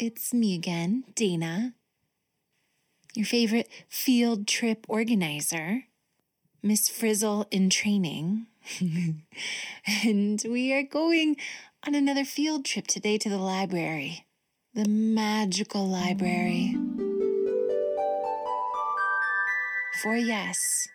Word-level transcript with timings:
it's 0.00 0.32
me 0.32 0.54
again, 0.54 1.04
Dana, 1.14 1.74
your 3.14 3.26
favorite 3.26 3.68
field 3.88 4.46
trip 4.46 4.86
organizer, 4.88 5.84
Miss 6.62 6.88
Frizzle 6.88 7.46
in 7.50 7.70
training. 7.70 8.46
and 10.04 10.42
we 10.48 10.72
are 10.72 10.82
going 10.82 11.36
on 11.86 11.94
another 11.94 12.24
field 12.24 12.64
trip 12.64 12.86
today 12.86 13.18
to 13.18 13.28
the 13.28 13.38
library, 13.38 14.26
the 14.74 14.88
magical 14.88 15.86
library. 15.86 16.76
For 20.02 20.16
yes, 20.16 20.88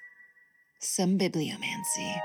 some 0.80 1.18
bibliomancy. 1.18 2.20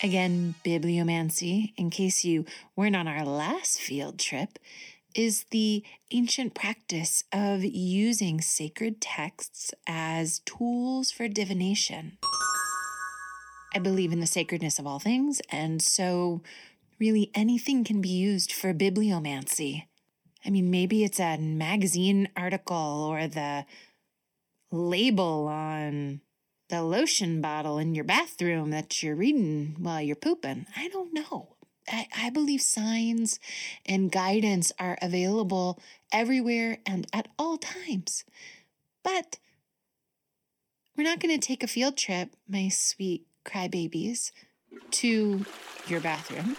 Again, 0.00 0.54
bibliomancy, 0.64 1.72
in 1.76 1.90
case 1.90 2.24
you 2.24 2.44
weren't 2.76 2.94
on 2.94 3.08
our 3.08 3.24
last 3.24 3.80
field 3.80 4.20
trip, 4.20 4.58
is 5.12 5.44
the 5.50 5.82
ancient 6.12 6.54
practice 6.54 7.24
of 7.32 7.64
using 7.64 8.40
sacred 8.40 9.00
texts 9.00 9.74
as 9.88 10.38
tools 10.40 11.10
for 11.10 11.26
divination. 11.26 12.18
I 13.74 13.80
believe 13.80 14.12
in 14.12 14.20
the 14.20 14.26
sacredness 14.26 14.78
of 14.78 14.86
all 14.86 15.00
things, 15.00 15.40
and 15.50 15.82
so 15.82 16.42
really 17.00 17.32
anything 17.34 17.82
can 17.82 18.00
be 18.00 18.08
used 18.08 18.52
for 18.52 18.72
bibliomancy. 18.72 19.86
I 20.44 20.50
mean, 20.50 20.70
maybe 20.70 21.02
it's 21.02 21.18
a 21.18 21.38
magazine 21.38 22.28
article 22.36 22.76
or 23.10 23.26
the 23.26 23.66
label 24.70 25.48
on 25.48 26.20
the 26.68 26.82
lotion 26.82 27.40
bottle 27.40 27.78
in 27.78 27.94
your 27.94 28.04
bathroom 28.04 28.70
that 28.70 29.02
you're 29.02 29.16
reading 29.16 29.76
while 29.78 30.00
you're 30.00 30.16
pooping. 30.16 30.66
I 30.76 30.88
don't 30.88 31.14
know. 31.14 31.56
I, 31.90 32.06
I 32.16 32.30
believe 32.30 32.60
signs 32.60 33.40
and 33.86 34.12
guidance 34.12 34.72
are 34.78 34.98
available 35.00 35.80
everywhere 36.12 36.78
and 36.84 37.06
at 37.12 37.28
all 37.38 37.56
times. 37.56 38.24
But 39.02 39.38
we're 40.96 41.04
not 41.04 41.20
going 41.20 41.38
to 41.38 41.46
take 41.46 41.62
a 41.62 41.68
field 41.68 41.96
trip, 41.96 42.34
my 42.48 42.68
sweet 42.68 43.26
crybabies, 43.44 44.32
to 44.90 45.46
your 45.86 46.00
bathroom. 46.00 46.56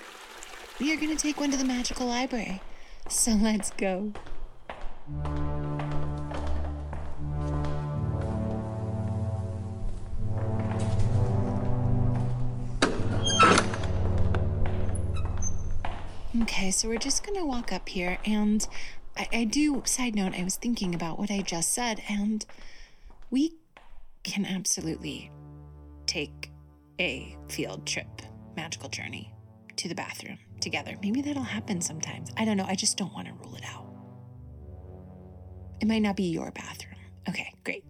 We 0.79 0.93
are 0.93 0.95
going 0.95 1.15
to 1.15 1.21
take 1.21 1.39
one 1.39 1.51
to 1.51 1.57
the 1.57 1.65
magical 1.65 2.07
library. 2.07 2.61
So 3.09 3.31
let's 3.31 3.71
go. 3.71 4.13
Okay, 16.41 16.71
so 16.71 16.87
we're 16.87 16.97
just 16.97 17.25
gonna 17.25 17.45
walk 17.45 17.73
up 17.73 17.89
here, 17.89 18.17
and 18.25 18.65
I, 19.17 19.27
I, 19.33 19.43
do, 19.43 19.81
side 19.85 20.15
note, 20.15 20.33
I 20.33 20.43
was 20.43 20.55
thinking 20.55 20.95
about 20.95 21.19
what 21.19 21.29
I 21.29 21.41
just 21.41 21.73
said, 21.73 22.01
and 22.07 22.45
we 23.29 23.55
can 24.23 24.45
absolutely 24.45 25.31
take 26.05 26.49
a 26.99 27.35
field 27.49 27.85
trip, 27.85 28.21
magical 28.55 28.87
journey 28.87 29.33
to 29.75 29.89
the 29.89 29.95
bathroom 29.95 30.37
together. 30.61 30.95
Maybe 31.01 31.21
that'll 31.21 31.43
happen 31.43 31.81
sometimes. 31.81 32.31
I 32.37 32.45
don't 32.45 32.57
know. 32.57 32.65
I 32.67 32.75
just 32.75 32.97
don't 32.97 33.13
want 33.13 33.27
to 33.27 33.33
rule 33.33 33.55
it 33.55 33.63
out. 33.65 33.85
It 35.81 35.87
might 35.87 36.01
not 36.01 36.15
be 36.15 36.23
your 36.23 36.51
bathroom. 36.51 36.95
Okay, 37.27 37.53
great. 37.65 37.83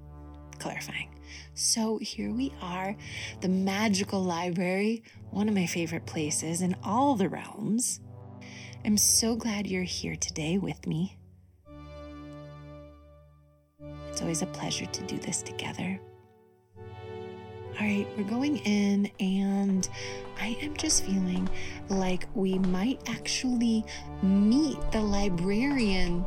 Clarifying. 0.58 1.14
So 1.54 2.00
here 2.00 2.32
we 2.32 2.54
are, 2.62 2.96
the 3.42 3.50
magical 3.50 4.24
library, 4.24 5.04
one 5.30 5.48
of 5.48 5.56
my 5.56 5.68
favorite 5.68 6.06
places 6.08 6.62
in 6.62 6.76
all 6.84 7.16
the 7.16 7.30
realms. 7.30 8.00
I'm 8.86 8.98
so 8.98 9.36
glad 9.36 9.68
you're 9.68 9.84
here 9.84 10.16
today 10.16 10.58
with 10.58 10.88
me. 10.88 11.18
It's 14.10 14.22
always 14.22 14.42
a 14.42 14.48
pleasure 14.48 14.86
to 14.86 15.04
do 15.04 15.18
this 15.18 15.42
together. 15.42 16.00
All 16.78 17.86
right, 17.86 18.08
we're 18.18 18.24
going 18.24 18.58
in, 18.60 19.12
and 19.20 19.88
I 20.40 20.58
am 20.62 20.76
just 20.78 21.04
feeling 21.04 21.50
like 21.90 22.28
we 22.36 22.58
might 22.58 23.02
actually 23.10 23.86
meet 24.22 24.78
the 24.92 25.02
librarian 25.02 26.26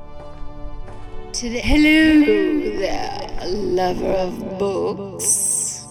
today. 1.33 1.63
Hello 1.63 2.79
there, 2.79 3.47
lover 3.47 4.13
of 4.13 4.59
books. 4.59 5.85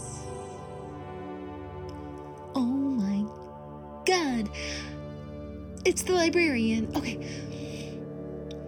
Oh 2.56 2.66
my 2.66 3.26
god. 4.06 4.50
It's 5.84 6.04
the 6.04 6.14
librarian. 6.14 6.92
Okay. 6.96 7.18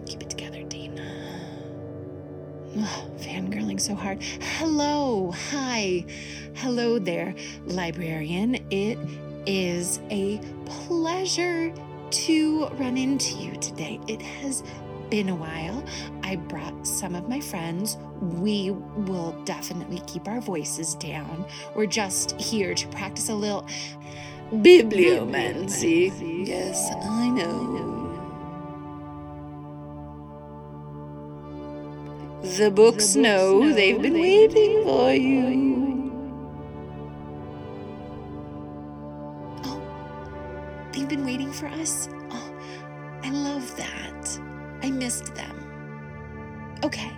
Keep 0.06 0.22
it 0.22 0.30
together. 0.30 0.54
Ugh, 2.76 3.10
fangirling 3.18 3.80
so 3.80 3.94
hard. 3.94 4.20
Hello. 4.58 5.30
Hi. 5.50 6.04
Hello 6.56 6.98
there, 6.98 7.34
librarian. 7.66 8.56
It 8.70 8.98
is 9.46 10.00
a 10.10 10.40
pleasure 10.64 11.72
to 12.10 12.66
run 12.70 12.96
into 12.96 13.36
you 13.36 13.56
today. 13.58 14.00
It 14.08 14.20
has 14.20 14.64
been 15.08 15.28
a 15.28 15.34
while. 15.36 15.84
I 16.24 16.36
brought 16.36 16.84
some 16.86 17.14
of 17.14 17.28
my 17.28 17.38
friends. 17.38 17.96
We 18.20 18.72
will 18.72 19.32
definitely 19.44 20.00
keep 20.06 20.26
our 20.26 20.40
voices 20.40 20.96
down. 20.96 21.44
We're 21.76 21.86
just 21.86 22.40
here 22.40 22.74
to 22.74 22.88
practice 22.88 23.28
a 23.28 23.34
little 23.34 23.66
Bibliomancy. 24.52 26.46
Yes, 26.46 26.90
I 27.02 27.28
know. 27.30 27.74
The 32.42 32.70
books 32.70 33.16
know 33.16 33.72
they've 33.72 34.00
been 34.00 34.14
waiting 34.14 34.84
for 34.84 35.12
you. 35.12 36.12
Oh, 39.64 39.80
they've 40.92 41.08
been 41.08 41.24
waiting 41.24 41.50
for 41.50 41.66
us? 41.66 42.08
Oh, 42.30 42.54
I 43.22 43.30
love 43.30 43.74
that. 43.76 44.40
I 44.82 44.90
missed 44.90 45.34
them. 45.34 45.56
Okay. 46.84 47.10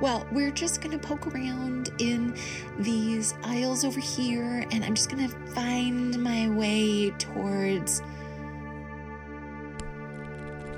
Well, 0.00 0.26
we're 0.30 0.52
just 0.52 0.80
going 0.80 0.96
to 0.96 1.06
poke 1.06 1.26
around 1.26 1.90
in 1.98 2.36
these 2.78 3.34
aisles 3.42 3.84
over 3.84 3.98
here, 3.98 4.64
and 4.70 4.84
I'm 4.84 4.94
just 4.94 5.10
going 5.10 5.28
to 5.28 5.36
find 5.54 6.16
my 6.22 6.48
way 6.50 7.10
towards 7.18 8.00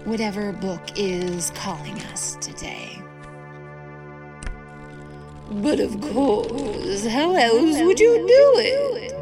whatever 0.04 0.52
book 0.52 0.80
is 0.96 1.50
calling 1.54 2.00
us 2.04 2.36
today. 2.40 3.02
But 5.50 5.80
of 5.80 6.00
course, 6.00 7.06
how 7.06 7.34
else 7.34 7.78
would 7.82 8.00
you 8.00 8.26
do 8.26 8.54
it? 8.58 9.12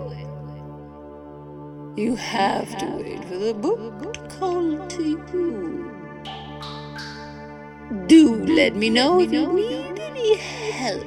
You 1.99 2.15
have 2.15 2.79
to 2.79 2.87
wait 2.87 3.25
for 3.25 3.37
the 3.37 3.55
book 3.55 4.13
to 4.13 4.21
call 4.39 4.87
to 4.87 5.03
you. 5.03 5.91
Do 8.07 8.45
let 8.45 8.77
me 8.77 8.91
know 8.91 9.21
if 9.21 9.33
you 9.33 9.53
need 9.53 9.88
help. 10.35 11.05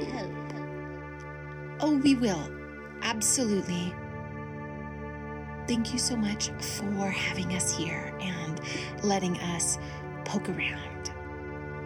Oh, 1.80 1.96
we 2.02 2.14
will. 2.14 2.50
Absolutely. 3.02 3.94
Thank 5.66 5.92
you 5.92 5.98
so 5.98 6.16
much 6.16 6.50
for 6.60 7.08
having 7.08 7.54
us 7.54 7.76
here 7.76 8.16
and 8.20 8.60
letting 9.02 9.38
us 9.40 9.78
poke 10.24 10.48
around 10.48 11.12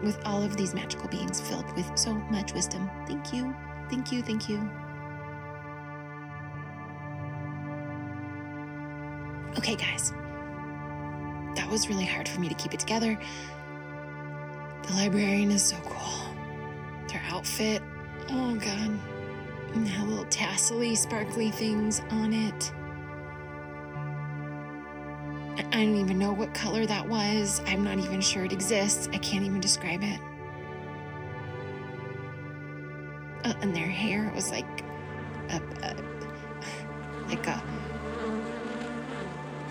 with 0.03 0.19
all 0.27 0.43
of 0.43 0.57
these 0.57 0.75
magical 0.75 1.09
beings 1.09 1.41
filled 1.41 1.75
with 1.77 1.91
so 1.97 2.15
much 2.15 2.53
wisdom. 2.53 2.91
Thank 3.07 3.33
you. 3.33 3.55
Thank 3.89 4.13
you. 4.13 4.23
Thank 4.23 4.49
you. 4.49 4.59
Okay, 9.59 9.75
guys. 9.75 10.13
That 11.57 11.69
was 11.71 11.89
really 11.89 12.05
hard 12.05 12.29
for 12.29 12.41
me 12.41 12.49
to 12.49 12.55
keep 12.55 12.75
it 12.75 12.81
together. 12.81 13.19
The 14.87 14.93
librarian 14.93 15.51
is 15.51 15.65
so 15.65 15.77
cool. 15.85 16.36
Outfit, 17.37 17.83
oh 18.31 18.55
god, 18.55 18.99
and 19.75 19.87
how 19.87 20.07
little 20.07 20.25
tassely, 20.31 20.95
sparkly 20.95 21.51
things 21.51 22.01
on 22.09 22.33
it. 22.33 22.73
I 25.59 25.85
don't 25.85 25.97
even 25.97 26.19
know 26.19 26.33
what 26.33 26.55
color 26.55 26.87
that 26.87 27.07
was. 27.07 27.61
I'm 27.67 27.85
not 27.85 27.99
even 27.99 28.23
sure 28.23 28.47
it 28.47 28.55
exists. 28.55 29.11
I 29.13 29.19
can't 29.19 29.45
even 29.45 29.61
describe 29.61 30.03
it. 30.03 30.19
Uh, 33.45 33.53
and 33.61 33.77
their 33.77 33.87
hair 33.87 34.33
was 34.35 34.51
like 34.51 34.83
a, 35.51 35.61
a 35.83 35.95
like 37.29 37.47
a 37.49 37.63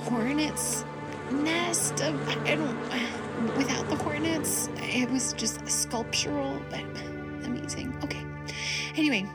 hornet's 0.01 0.85
nest 1.31 1.99
of 2.01 2.29
I 2.47 2.55
don't 2.55 3.57
without 3.57 3.89
the 3.89 3.95
hornets. 3.95 4.69
It 4.75 5.09
was 5.09 5.33
just 5.33 5.67
sculptural, 5.67 6.61
but 6.69 6.83
amazing. 7.45 7.95
Okay. 8.03 8.25
Anyway, 8.95 9.25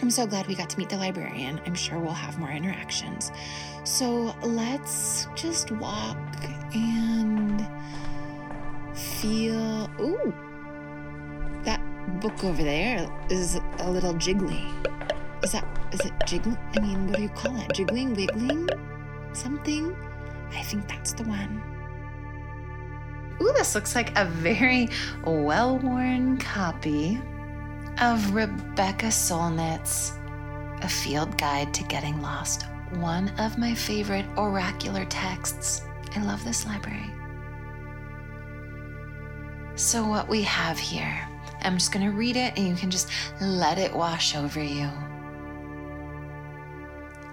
I'm 0.00 0.10
so 0.10 0.26
glad 0.26 0.46
we 0.46 0.54
got 0.54 0.68
to 0.70 0.78
meet 0.78 0.88
the 0.88 0.96
librarian. 0.96 1.60
I'm 1.66 1.74
sure 1.74 1.98
we'll 1.98 2.12
have 2.12 2.38
more 2.38 2.50
interactions. 2.50 3.30
So 3.84 4.34
let's 4.42 5.28
just 5.34 5.70
walk 5.72 6.18
and 6.74 7.66
feel. 8.94 9.90
Ooh, 10.00 10.34
that 11.62 11.80
book 12.20 12.42
over 12.44 12.62
there 12.62 13.08
is 13.30 13.60
a 13.78 13.90
little 13.90 14.14
jiggly. 14.14 14.66
Is 15.44 15.52
that 15.52 15.64
is 15.92 16.00
it 16.00 16.12
jiggling? 16.26 16.58
I 16.76 16.80
mean, 16.80 17.06
what 17.06 17.16
do 17.16 17.22
you 17.22 17.28
call 17.28 17.56
it? 17.56 17.72
Jiggling, 17.72 18.14
wiggling, 18.14 18.68
something? 19.32 19.94
I 20.52 20.62
think 20.62 20.88
that's 20.88 21.12
the 21.12 21.24
one. 21.24 21.71
Ooh, 23.40 23.52
this 23.52 23.74
looks 23.74 23.94
like 23.94 24.16
a 24.16 24.24
very 24.24 24.88
well 25.24 25.78
worn 25.78 26.38
copy 26.38 27.20
of 28.00 28.34
Rebecca 28.34 29.06
Solnit's 29.06 30.12
A 30.82 30.88
Field 30.88 31.36
Guide 31.38 31.72
to 31.74 31.84
Getting 31.84 32.20
Lost, 32.20 32.66
one 32.94 33.28
of 33.38 33.58
my 33.58 33.74
favorite 33.74 34.26
oracular 34.36 35.04
texts. 35.06 35.82
I 36.14 36.22
love 36.22 36.44
this 36.44 36.66
library. 36.66 37.10
So, 39.74 40.06
what 40.06 40.28
we 40.28 40.42
have 40.42 40.78
here, 40.78 41.26
I'm 41.62 41.78
just 41.78 41.92
going 41.92 42.04
to 42.04 42.16
read 42.16 42.36
it 42.36 42.58
and 42.58 42.68
you 42.68 42.74
can 42.74 42.90
just 42.90 43.08
let 43.40 43.78
it 43.78 43.94
wash 43.94 44.36
over 44.36 44.62
you. 44.62 44.90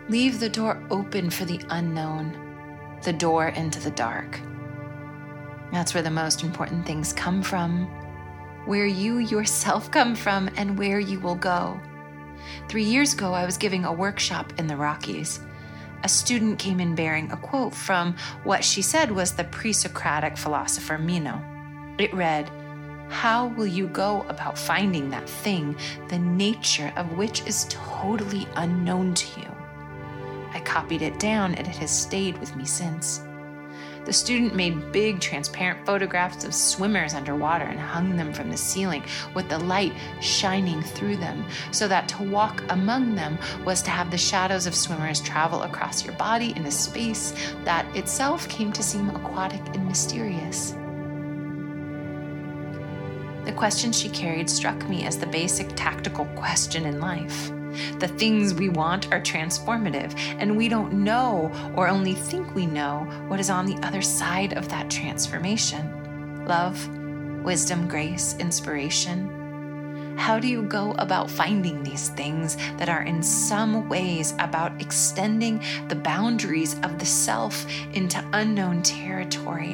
Leave 0.07 0.39
the 0.39 0.49
door 0.49 0.81
open 0.89 1.29
for 1.29 1.45
the 1.45 1.61
unknown, 1.69 2.97
the 3.03 3.13
door 3.13 3.49
into 3.49 3.79
the 3.79 3.91
dark. 3.91 4.39
That's 5.71 5.93
where 5.93 6.03
the 6.03 6.09
most 6.09 6.43
important 6.43 6.85
things 6.85 7.13
come 7.13 7.43
from, 7.43 7.85
where 8.65 8.87
you 8.87 9.19
yourself 9.19 9.91
come 9.91 10.15
from, 10.15 10.49
and 10.57 10.77
where 10.77 10.99
you 10.99 11.19
will 11.19 11.35
go. 11.35 11.79
Three 12.67 12.83
years 12.83 13.13
ago, 13.13 13.33
I 13.33 13.45
was 13.45 13.57
giving 13.57 13.85
a 13.85 13.93
workshop 13.93 14.53
in 14.57 14.67
the 14.67 14.77
Rockies. 14.77 15.39
A 16.03 16.09
student 16.09 16.59
came 16.59 16.79
in 16.79 16.95
bearing 16.95 17.31
a 17.31 17.37
quote 17.37 17.75
from 17.75 18.15
what 18.43 18.63
she 18.63 18.81
said 18.81 19.11
was 19.11 19.33
the 19.33 19.43
pre 19.43 19.73
Socratic 19.73 20.37
philosopher 20.37 20.97
Meno. 20.97 21.41
It 21.97 22.13
read, 22.13 22.49
How 23.09 23.47
will 23.47 23.67
you 23.67 23.87
go 23.87 24.25
about 24.29 24.57
finding 24.57 25.09
that 25.09 25.29
thing, 25.29 25.75
the 26.07 26.19
nature 26.19 26.93
of 26.95 27.17
which 27.17 27.45
is 27.45 27.67
totally 27.69 28.47
unknown 28.55 29.13
to 29.15 29.41
you? 29.41 29.47
I 30.53 30.61
copied 30.61 31.01
it 31.01 31.19
down 31.19 31.53
and 31.55 31.67
it 31.67 31.75
has 31.75 31.91
stayed 31.91 32.37
with 32.39 32.55
me 32.55 32.65
since. 32.65 33.21
The 34.09 34.13
student 34.13 34.55
made 34.55 34.91
big 34.91 35.19
transparent 35.19 35.85
photographs 35.85 36.43
of 36.43 36.55
swimmers 36.55 37.13
underwater 37.13 37.65
and 37.65 37.79
hung 37.79 38.17
them 38.17 38.33
from 38.33 38.49
the 38.49 38.57
ceiling 38.57 39.03
with 39.35 39.49
the 39.49 39.59
light 39.59 39.93
shining 40.19 40.81
through 40.81 41.17
them, 41.17 41.45
so 41.71 41.87
that 41.87 42.09
to 42.09 42.23
walk 42.23 42.63
among 42.69 43.13
them 43.13 43.37
was 43.65 43.83
to 43.83 43.91
have 43.91 44.09
the 44.09 44.17
shadows 44.17 44.65
of 44.65 44.73
swimmers 44.73 45.21
travel 45.21 45.61
across 45.61 46.03
your 46.03 46.15
body 46.15 46.55
in 46.55 46.65
a 46.65 46.71
space 46.71 47.35
that 47.65 47.85
itself 47.95 48.49
came 48.49 48.73
to 48.73 48.81
seem 48.81 49.11
aquatic 49.11 49.61
and 49.75 49.85
mysterious. 49.85 50.71
The 53.45 53.53
question 53.55 53.91
she 53.91 54.09
carried 54.09 54.49
struck 54.49 54.89
me 54.89 55.05
as 55.05 55.19
the 55.19 55.27
basic 55.27 55.67
tactical 55.75 56.25
question 56.35 56.87
in 56.87 56.99
life. 56.99 57.51
The 57.99 58.07
things 58.07 58.53
we 58.53 58.69
want 58.69 59.11
are 59.13 59.21
transformative, 59.21 60.17
and 60.39 60.57
we 60.57 60.69
don't 60.69 60.93
know 60.93 61.51
or 61.75 61.87
only 61.87 62.13
think 62.13 62.53
we 62.55 62.65
know 62.65 63.07
what 63.27 63.39
is 63.39 63.49
on 63.49 63.65
the 63.65 63.77
other 63.85 64.01
side 64.01 64.53
of 64.53 64.69
that 64.69 64.89
transformation 64.89 65.95
love, 66.45 66.87
wisdom, 67.43 67.87
grace, 67.87 68.35
inspiration. 68.39 70.15
How 70.17 70.39
do 70.39 70.47
you 70.47 70.63
go 70.63 70.91
about 70.97 71.29
finding 71.29 71.83
these 71.83 72.09
things 72.09 72.57
that 72.77 72.89
are 72.89 73.03
in 73.03 73.23
some 73.23 73.87
ways 73.87 74.33
about 74.39 74.81
extending 74.81 75.63
the 75.87 75.95
boundaries 75.95 76.73
of 76.83 76.99
the 76.99 77.05
self 77.05 77.65
into 77.93 78.23
unknown 78.33 78.81
territory, 78.81 79.73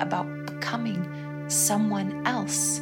about 0.00 0.26
becoming 0.46 1.06
someone 1.48 2.26
else? 2.26 2.80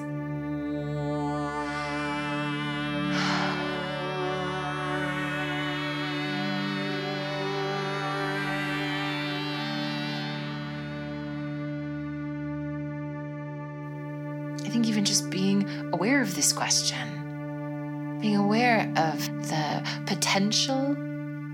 This 16.34 16.52
question, 16.52 18.18
being 18.20 18.36
aware 18.36 18.92
of 18.96 19.26
the 19.48 19.82
potential, 20.06 20.96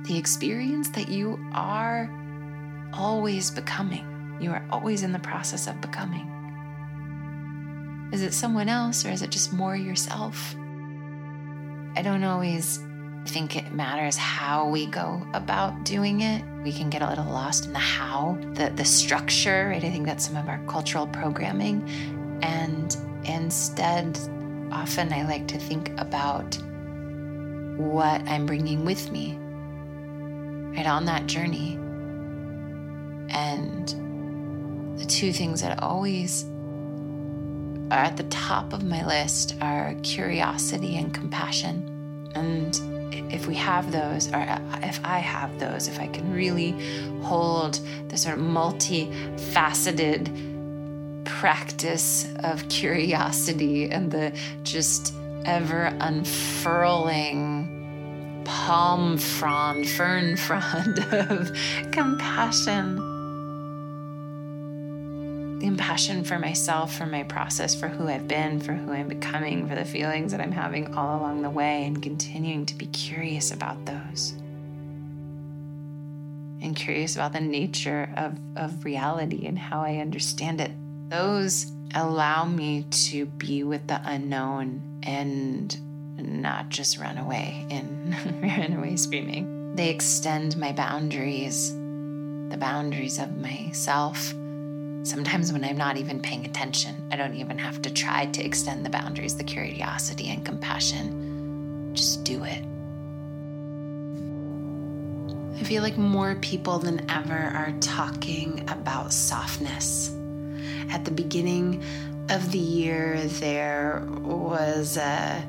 the 0.04 0.16
experience 0.16 0.88
that 0.90 1.08
you 1.08 1.38
are 1.52 2.10
always 2.92 3.50
becoming. 3.50 4.06
You 4.40 4.52
are 4.52 4.64
always 4.70 5.02
in 5.02 5.12
the 5.12 5.18
process 5.18 5.66
of 5.66 5.80
becoming. 5.80 6.26
Is 8.12 8.22
it 8.22 8.32
someone 8.32 8.68
else 8.68 9.04
or 9.04 9.10
is 9.10 9.22
it 9.22 9.30
just 9.30 9.52
more 9.52 9.76
yourself? 9.76 10.54
I 11.96 12.02
don't 12.02 12.24
always 12.24 12.82
think 13.26 13.56
it 13.56 13.72
matters 13.72 14.16
how 14.16 14.68
we 14.68 14.86
go 14.86 15.26
about 15.34 15.84
doing 15.84 16.22
it. 16.22 16.42
We 16.64 16.72
can 16.72 16.88
get 16.88 17.02
a 17.02 17.08
little 17.08 17.26
lost 17.26 17.66
in 17.66 17.72
the 17.72 17.78
how, 17.78 18.38
the 18.54 18.70
the 18.74 18.84
structure, 18.84 19.68
right? 19.68 19.84
I 19.84 19.90
think 19.90 20.06
that's 20.06 20.26
some 20.26 20.36
of 20.36 20.48
our 20.48 20.58
cultural 20.66 21.06
programming. 21.06 21.88
And 22.42 22.96
Instead, 23.24 24.18
often 24.72 25.12
I 25.12 25.26
like 25.26 25.48
to 25.48 25.58
think 25.58 25.90
about 25.98 26.56
what 27.76 28.22
I'm 28.28 28.46
bringing 28.46 28.84
with 28.84 29.10
me 29.10 29.36
right 30.76 30.86
on 30.86 31.06
that 31.06 31.26
journey. 31.26 31.74
And 33.30 33.88
the 34.98 35.06
two 35.06 35.32
things 35.32 35.62
that 35.62 35.82
always 35.82 36.44
are 37.90 37.98
at 37.98 38.16
the 38.16 38.22
top 38.24 38.72
of 38.72 38.84
my 38.84 39.04
list 39.04 39.56
are 39.60 39.94
curiosity 40.02 40.96
and 40.96 41.12
compassion. 41.12 42.30
And 42.34 42.78
if 43.32 43.46
we 43.46 43.54
have 43.56 43.92
those, 43.92 44.32
or 44.32 44.46
if 44.82 45.00
I 45.04 45.18
have 45.18 45.58
those, 45.58 45.88
if 45.88 45.98
I 45.98 46.06
can 46.06 46.32
really 46.32 46.70
hold 47.22 47.80
the 48.08 48.16
sort 48.16 48.38
of 48.38 48.44
multifaceted 48.44 50.28
practice 51.40 52.28
of 52.44 52.68
curiosity 52.68 53.90
and 53.90 54.10
the 54.10 54.30
just 54.62 55.14
ever 55.46 55.84
unfurling 56.00 57.66
palm 58.44 59.16
frond, 59.16 59.88
fern 59.88 60.36
frond 60.46 60.98
of 60.98 61.50
compassion. 61.92 62.96
The 65.60 65.64
compassion 65.64 66.24
for 66.24 66.38
myself, 66.38 66.94
for 66.94 67.06
my 67.06 67.22
process, 67.22 67.74
for 67.74 67.88
who 67.88 68.06
I've 68.06 68.28
been, 68.28 68.60
for 68.60 68.74
who 68.74 68.92
I'm 68.92 69.08
becoming, 69.08 69.66
for 69.66 69.74
the 69.74 69.86
feelings 69.86 70.32
that 70.32 70.42
I'm 70.42 70.52
having 70.52 70.94
all 70.94 71.20
along 71.20 71.40
the 71.40 71.48
way, 71.48 71.86
and 71.86 72.02
continuing 72.02 72.66
to 72.66 72.74
be 72.74 72.84
curious 72.84 73.50
about 73.50 73.86
those. 73.86 74.32
And 76.62 76.76
curious 76.76 77.16
about 77.16 77.32
the 77.32 77.40
nature 77.40 78.12
of, 78.18 78.38
of 78.56 78.84
reality 78.84 79.46
and 79.46 79.58
how 79.58 79.80
I 79.80 79.96
understand 79.96 80.60
it 80.60 80.72
those 81.10 81.72
allow 81.94 82.44
me 82.44 82.84
to 82.90 83.26
be 83.26 83.64
with 83.64 83.86
the 83.88 84.00
unknown 84.04 85.00
and 85.02 85.76
not 86.16 86.68
just 86.68 86.98
run 86.98 87.18
away 87.18 87.66
and 87.70 88.14
run 88.42 88.72
away 88.74 88.96
screaming. 88.96 89.74
They 89.74 89.90
extend 89.90 90.56
my 90.56 90.72
boundaries, 90.72 91.72
the 91.72 92.56
boundaries 92.58 93.18
of 93.18 93.36
myself. 93.36 94.18
Sometimes 95.02 95.52
when 95.52 95.64
I'm 95.64 95.76
not 95.76 95.96
even 95.96 96.20
paying 96.20 96.44
attention, 96.44 97.08
I 97.10 97.16
don't 97.16 97.34
even 97.34 97.58
have 97.58 97.82
to 97.82 97.90
try 97.90 98.26
to 98.26 98.44
extend 98.44 98.86
the 98.86 98.90
boundaries, 98.90 99.36
the 99.36 99.44
curiosity 99.44 100.28
and 100.28 100.44
compassion. 100.44 101.90
Just 101.92 102.22
do 102.22 102.44
it. 102.44 102.64
I 105.58 105.64
feel 105.64 105.82
like 105.82 105.98
more 105.98 106.36
people 106.36 106.78
than 106.78 107.10
ever 107.10 107.34
are 107.34 107.74
talking 107.80 108.68
about 108.70 109.12
softness 109.12 110.16
at 110.90 111.04
the 111.04 111.10
beginning 111.10 111.82
of 112.28 112.52
the 112.52 112.58
year, 112.58 113.20
there 113.24 114.06
was 114.22 114.96
a, 114.96 115.46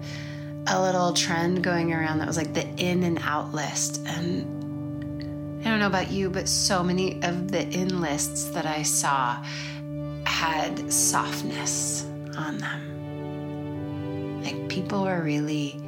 a 0.68 0.82
little 0.82 1.14
trend 1.14 1.64
going 1.64 1.94
around 1.94 2.20
that 2.20 2.28
was 2.28 2.38
like 2.38 2.54
the 2.54 2.68
in 2.78 3.04
and 3.04 3.20
out 3.22 3.54
list. 3.54 4.02
And 4.08 5.62
I 5.66 5.70
don't 5.70 5.80
know 5.80 5.88
about 5.88 6.12
you, 6.12 6.30
but 6.30 6.48
so 6.50 6.84
many 6.84 7.22
of 7.24 7.52
the 7.52 7.68
in 7.70 8.02
lists 8.02 8.46
that 8.50 8.66
I 8.66 8.82
saw 8.82 9.38
had 10.26 10.92
softness 10.92 12.04
on 12.38 12.58
them. 12.58 14.44
Like 14.44 14.70
people 14.70 15.04
were 15.04 15.22
really 15.22 15.80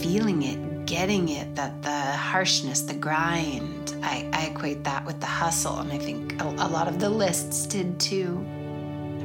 feeling 0.00 0.42
it, 0.42 0.58
getting 0.86 1.28
it, 1.28 1.54
that 1.54 1.82
the 1.82 1.90
harshness, 1.90 2.82
the 2.82 2.94
grind, 2.94 3.96
I, 4.02 4.28
I 4.32 4.46
equate 4.46 4.84
that 4.84 5.04
with 5.04 5.20
the 5.20 5.26
hustle. 5.26 5.78
And 5.78 5.92
I 5.92 5.98
think 5.98 6.40
a, 6.40 6.44
a 6.44 6.68
lot 6.68 6.88
of 6.88 6.98
the 6.98 7.08
lists 7.08 7.66
did 7.66 7.98
too. 8.00 8.44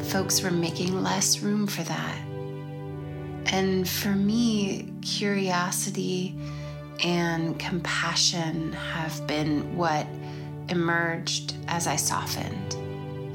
Folks 0.03 0.41
were 0.41 0.51
making 0.51 1.01
less 1.01 1.41
room 1.41 1.67
for 1.67 1.83
that. 1.83 2.17
And 3.47 3.87
for 3.87 4.09
me, 4.09 4.93
curiosity 5.01 6.35
and 7.03 7.57
compassion 7.59 8.73
have 8.73 9.25
been 9.27 9.75
what 9.77 10.05
emerged 10.69 11.55
as 11.67 11.87
I 11.87 11.95
softened, 11.95 12.75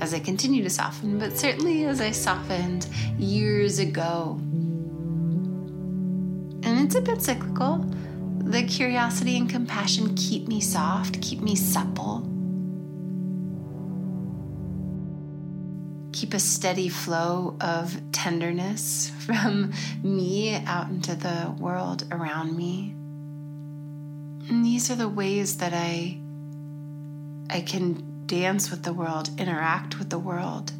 as 0.02 0.12
I 0.12 0.18
continue 0.18 0.62
to 0.62 0.70
soften, 0.70 1.18
but 1.18 1.38
certainly 1.38 1.84
as 1.84 2.00
I 2.00 2.10
softened 2.10 2.86
years 3.18 3.78
ago. 3.78 4.38
And 6.64 6.78
it's 6.78 6.94
a 6.94 7.00
bit 7.00 7.22
cyclical. 7.22 7.86
The 8.44 8.64
curiosity 8.64 9.36
and 9.38 9.48
compassion 9.48 10.14
keep 10.14 10.48
me 10.48 10.60
soft, 10.60 11.20
keep 11.22 11.40
me 11.40 11.54
supple, 11.54 12.28
keep 16.12 16.34
a 16.34 16.38
steady 16.38 16.88
flow 16.88 17.56
of 17.60 18.00
tenderness 18.12 19.10
from 19.20 19.72
me 20.02 20.54
out 20.66 20.88
into 20.90 21.14
the 21.14 21.54
world 21.58 22.04
around 22.10 22.56
me. 22.56 22.94
And 24.48 24.64
these 24.64 24.90
are 24.90 24.96
the 24.96 25.08
ways 25.08 25.58
that 25.58 25.72
I 25.72 26.18
I 27.50 27.60
can 27.60 28.26
dance 28.26 28.70
with 28.70 28.82
the 28.82 28.92
world, 28.92 29.30
interact 29.38 29.98
with 29.98 30.10
the 30.10 30.18
world, 30.18 30.72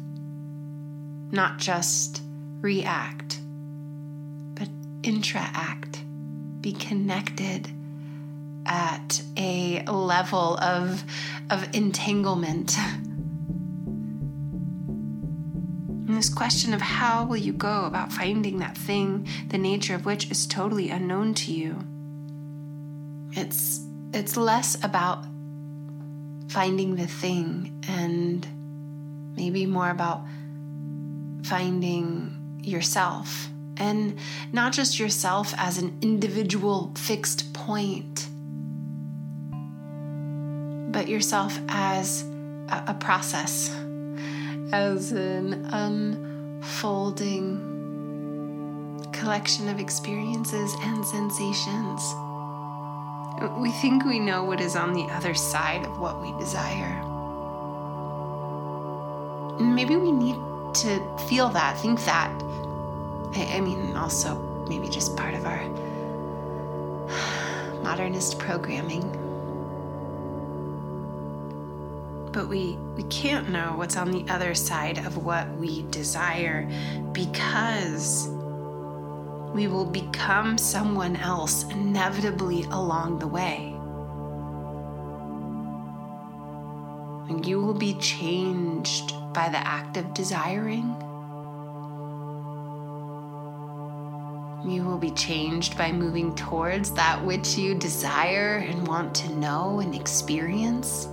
not 1.31 1.59
just 1.59 2.21
react, 2.61 3.39
but 4.55 4.69
interact, 5.03 6.03
be 6.63 6.71
connected 6.73 7.69
at 8.65 9.21
a 9.37 9.83
level 9.83 10.57
of, 10.57 11.03
of 11.51 11.67
entanglement. 11.75 12.75
And 16.05 16.17
this 16.17 16.29
question 16.29 16.73
of 16.73 16.81
how 16.81 17.25
will 17.25 17.37
you 17.37 17.53
go 17.53 17.85
about 17.85 18.11
finding 18.11 18.59
that 18.59 18.77
thing, 18.77 19.27
the 19.47 19.57
nature 19.57 19.95
of 19.95 20.05
which 20.05 20.29
is 20.29 20.45
totally 20.45 20.91
unknown 20.91 21.33
to 21.35 21.51
you. 21.51 21.79
It's 23.31 23.79
it's 24.13 24.37
less 24.37 24.75
about 24.83 25.23
finding 26.49 26.97
the 26.97 27.07
thing 27.07 27.83
and 27.87 28.45
maybe 29.35 29.65
more 29.65 29.89
about 29.89 30.23
finding 31.43 32.59
yourself 32.61 33.49
and 33.77 34.17
not 34.51 34.73
just 34.73 34.99
yourself 34.99 35.53
as 35.57 35.77
an 35.77 35.97
individual 36.01 36.91
fixed 36.95 37.53
point, 37.53 38.27
but 40.91 41.07
yourself 41.07 41.57
as 41.69 42.23
a, 42.69 42.83
a 42.87 42.93
process, 42.93 43.69
as 44.71 45.11
an 45.11 45.65
unfolding 45.71 47.71
collection 49.11 49.69
of 49.69 49.79
experiences 49.79 50.75
and 50.81 51.05
sensations. 51.05 52.13
We 53.57 53.71
think 53.71 54.05
we 54.05 54.19
know 54.19 54.43
what 54.43 54.61
is 54.61 54.75
on 54.75 54.93
the 54.93 55.05
other 55.13 55.33
side 55.33 55.85
of 55.85 55.99
what 55.99 56.21
we 56.21 56.31
desire. 56.39 57.01
Maybe 59.59 59.95
we 59.95 60.11
need 60.11 60.35
to 60.75 61.17
feel 61.27 61.49
that, 61.49 61.77
think 61.79 62.03
that. 62.05 62.31
I, 63.35 63.57
I 63.57 63.61
mean, 63.61 63.95
also 63.95 64.65
maybe 64.69 64.89
just 64.89 65.15
part 65.17 65.33
of 65.33 65.45
our 65.45 65.63
modernist 67.83 68.39
programming. 68.39 69.01
But 72.31 72.47
we, 72.47 72.77
we 72.95 73.03
can't 73.03 73.49
know 73.49 73.73
what's 73.75 73.95
on 73.95 74.11
the 74.11 74.25
other 74.31 74.55
side 74.55 74.99
of 74.99 75.23
what 75.23 75.47
we 75.57 75.83
desire 75.91 76.67
because 77.11 78.27
we 79.53 79.67
will 79.67 79.85
become 79.85 80.57
someone 80.57 81.15
else 81.15 81.63
inevitably 81.65 82.63
along 82.71 83.19
the 83.19 83.27
way. 83.27 83.75
And 87.29 87.45
you 87.45 87.61
will 87.61 87.75
be 87.75 87.93
changed 87.95 89.13
by 89.31 89.49
the 89.49 89.59
act 89.59 89.97
of 89.97 90.13
desiring. 90.15 90.95
You 94.65 94.85
will 94.85 94.97
be 94.97 95.11
changed 95.11 95.77
by 95.77 95.91
moving 95.91 96.33
towards 96.35 96.91
that 96.91 97.23
which 97.23 97.57
you 97.57 97.75
desire 97.75 98.65
and 98.65 98.87
want 98.87 99.13
to 99.15 99.35
know 99.35 99.81
and 99.81 99.93
experience. 99.93 101.05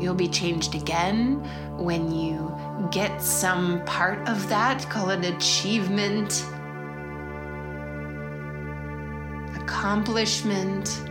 You'll 0.00 0.14
be 0.14 0.28
changed 0.28 0.76
again 0.76 1.42
when 1.78 2.12
you 2.12 2.56
get 2.92 3.20
some 3.20 3.84
part 3.86 4.28
of 4.28 4.48
that, 4.50 4.88
call 4.88 5.10
it 5.10 5.24
achievement, 5.24 6.44
accomplishment, 9.56 11.02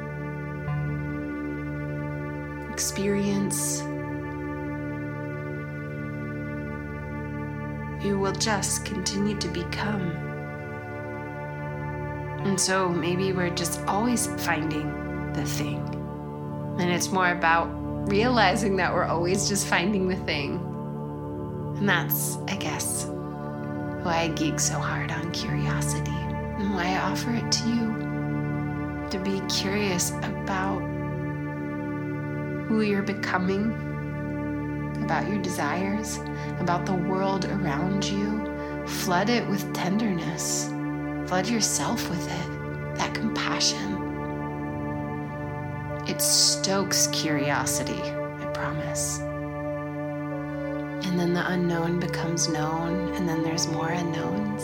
experience. 2.72 3.84
You 8.04 8.18
will 8.18 8.34
just 8.34 8.86
continue 8.86 9.38
to 9.38 9.48
become. 9.48 10.12
And 12.44 12.60
so 12.60 12.90
maybe 12.90 13.32
we're 13.34 13.52
just 13.52 13.82
always 13.86 14.28
finding 14.44 15.32
the 15.34 15.46
thing. 15.46 15.78
And 16.80 16.90
it's 16.90 17.12
more 17.12 17.30
about 17.30 17.68
realizing 18.10 18.76
that 18.78 18.92
we're 18.94 19.06
always 19.06 19.48
just 19.48 19.68
finding 19.68 20.08
the 20.08 20.16
thing. 20.16 20.56
And 21.78 21.88
that's, 21.88 22.38
I 22.48 22.56
guess, 22.56 23.06
why 24.04 24.22
I 24.22 24.28
geek 24.30 24.60
so 24.60 24.80
hard 24.80 25.12
on 25.12 25.32
curiosity 25.32 26.10
and 26.10 26.74
why 26.74 26.88
I 26.88 27.02
offer 27.12 27.32
it 27.32 27.52
to 27.52 27.70
you 27.70 29.08
to 29.12 29.20
be 29.20 29.42
curious 29.48 30.12
about 30.24 30.80
who 32.68 32.82
you're 32.82 33.04
becoming, 33.04 33.91
about 35.12 35.30
your 35.30 35.42
desires, 35.42 36.20
about 36.60 36.86
the 36.86 36.94
world 36.94 37.44
around 37.44 38.06
you. 38.06 38.86
Flood 38.88 39.30
it 39.30 39.46
with 39.50 39.74
tenderness, 39.74 40.68
flood 41.28 41.48
yourself 41.48 42.10
with 42.10 42.26
it, 42.26 42.98
that 42.98 43.14
compassion 43.14 43.92
it 46.08 46.20
stokes 46.20 47.08
curiosity, 47.08 48.02
I 48.02 48.46
promise. 48.54 49.20
And 51.08 51.20
then 51.20 51.34
the 51.34 51.48
unknown 51.48 52.00
becomes 52.00 52.48
known, 52.48 53.14
and 53.14 53.30
then 53.30 53.44
there's 53.44 53.68
more 53.68 53.90
unknowns. 53.90 54.64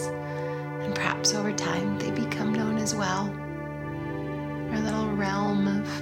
And 0.83 0.95
perhaps 0.95 1.35
over 1.35 1.53
time 1.53 1.99
they 1.99 2.09
become 2.11 2.53
known 2.53 2.77
as 2.77 2.95
well. 2.95 3.29
Our 4.71 4.79
little 4.79 5.11
realm 5.15 5.67
of 5.67 6.01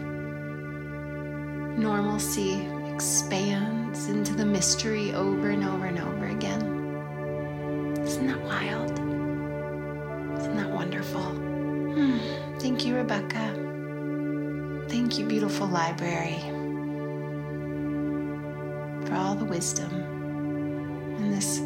normalcy 1.77 2.69
expands 2.95 4.07
into 4.07 4.33
the 4.33 4.45
mystery 4.45 5.13
over 5.13 5.49
and 5.49 5.65
over 5.65 5.85
and 5.85 5.99
over 5.99 6.27
again. 6.27 6.61
Isn't 7.99 8.27
that 8.27 8.41
wild? 8.41 8.91
Isn't 10.39 10.55
that 10.55 10.71
wonderful? 10.71 11.21
Hmm. 11.21 12.19
Thank 12.57 12.85
you, 12.85 12.95
Rebecca. 12.95 13.53
Thank 14.87 15.19
you, 15.19 15.25
beautiful 15.25 15.67
library, 15.67 16.39
for 19.05 19.13
all 19.15 19.35
the 19.35 19.43
wisdom 19.43 19.91
and 21.17 21.33
this 21.33 21.59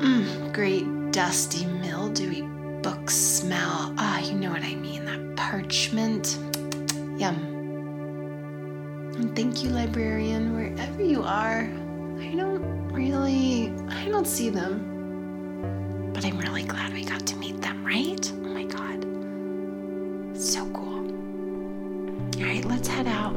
mm, 0.00 0.52
great 0.52 0.86
dusty, 1.10 1.66
mildewy 1.66 2.42
book 2.82 3.10
smell. 3.10 3.92
Ah, 3.98 4.20
you 4.20 4.34
know 4.34 4.52
what 4.52 4.62
I 4.62 4.76
mean, 4.76 5.04
that 5.06 5.34
parchment. 5.34 6.38
Thank 9.36 9.62
you, 9.62 9.68
librarian, 9.68 10.56
wherever 10.56 11.02
you 11.02 11.22
are. 11.22 11.68
I 12.18 12.34
don't 12.34 12.88
really, 12.90 13.70
I 13.90 14.08
don't 14.08 14.26
see 14.26 14.48
them, 14.48 16.10
but 16.14 16.24
I'm 16.24 16.38
really 16.38 16.62
glad 16.62 16.94
we 16.94 17.04
got 17.04 17.26
to 17.26 17.36
meet 17.36 17.60
them, 17.60 17.84
right? 17.84 18.32
Oh 18.32 18.36
my 18.36 18.64
God. 18.64 19.04
So 20.34 20.64
cool. 20.70 21.04
All 22.40 22.46
right, 22.48 22.64
let's 22.64 22.88
head 22.88 23.06
out. 23.06 23.36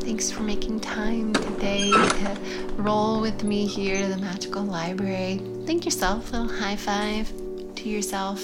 Thanks 0.00 0.30
for 0.30 0.42
making 0.42 0.80
time 0.80 1.34
today 1.34 1.90
to 1.90 2.38
roll 2.78 3.20
with 3.20 3.44
me 3.44 3.66
here 3.66 4.00
to 4.00 4.08
the 4.08 4.16
magical 4.16 4.62
library. 4.62 5.42
Thank 5.66 5.84
yourself, 5.84 6.32
a 6.32 6.38
little 6.38 6.56
high 6.56 6.76
five 6.76 7.30
to 7.74 7.88
yourself 7.90 8.42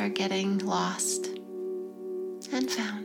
for 0.00 0.08
getting 0.08 0.56
lost 0.60 1.26
and 2.52 2.70
found. 2.70 2.99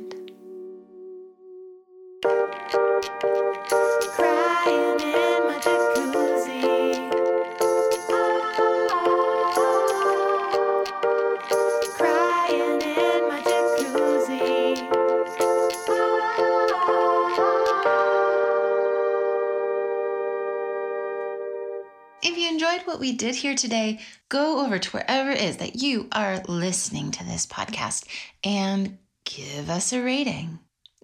We 23.05 23.11
did 23.11 23.35
here 23.35 23.53
today, 23.53 23.99
go 24.29 24.65
over 24.65 24.79
to 24.79 24.89
wherever 24.89 25.29
it 25.29 25.39
is 25.39 25.57
that 25.57 25.75
you 25.75 26.07
are 26.11 26.41
listening 26.47 27.11
to 27.11 27.23
this 27.23 27.45
podcast 27.45 28.03
and 28.43 28.97
give 29.25 29.69
us 29.69 29.93
a 29.93 30.01
rating. 30.01 30.57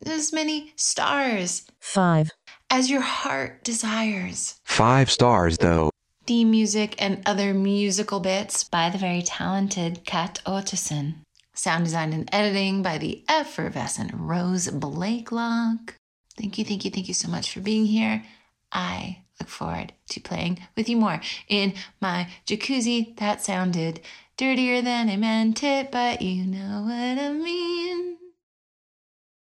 As 0.04 0.34
many 0.34 0.74
stars 0.76 1.68
five, 1.80 2.32
as 2.72 2.90
your 2.90 3.02
heart 3.02 3.64
desires. 3.64 4.60
Five 4.64 5.12
stars, 5.12 5.60
though. 5.60 5.92
Theme 6.26 6.50
music 6.50 7.00
and 7.00 7.22
other 7.28 7.54
musical 7.54 8.20
bits 8.20 8.64
by 8.64 8.90
the 8.90 8.98
very 8.98 9.22
talented 9.22 10.04
Kat 10.04 10.42
Otterson. 10.44 11.18
Sound 11.54 11.84
design 11.84 12.14
and 12.14 12.28
editing 12.34 12.82
by 12.82 12.98
the 12.98 13.24
effervescent 13.30 14.10
Rose 14.16 14.70
Blakelock. 14.70 15.92
Thank 16.36 16.58
you, 16.58 16.66
thank 16.66 16.84
you, 16.84 16.90
thank 16.90 17.08
you 17.08 17.14
so 17.14 17.30
much 17.30 17.54
for 17.54 17.60
being 17.60 17.86
here. 17.86 18.24
I 18.72 19.21
look 19.42 19.50
forward 19.50 19.92
to 20.08 20.20
playing 20.20 20.60
with 20.78 20.88
you 20.88 20.96
more 20.96 21.20
in 21.48 21.74
my 22.00 22.28
jacuzzi. 22.46 23.18
That 23.18 23.42
sounded 23.42 24.02
dirtier 24.38 24.84
than 24.84 25.10
I 25.10 25.18
meant 25.18 25.64
it, 25.64 25.92
but 25.92 26.22
you 26.22 26.46
know 26.46 26.84
what 26.84 27.18
I 27.18 28.21